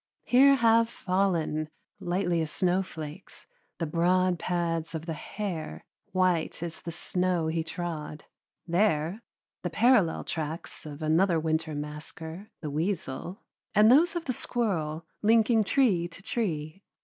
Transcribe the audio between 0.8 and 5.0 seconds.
fallen, lightly as snowflakes, the broad pads